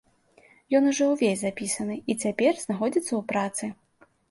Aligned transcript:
Ён 0.79 0.87
ужо 0.91 1.09
ўвесь 1.11 1.41
запісаны 1.43 1.99
і 2.11 2.17
цяпер 2.25 2.51
знаходзіцца 2.65 3.09
ў 3.11 3.23
працы. 3.31 3.65